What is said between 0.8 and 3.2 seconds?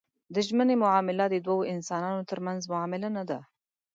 معامله د دوو انسانانو ترمنځ معامله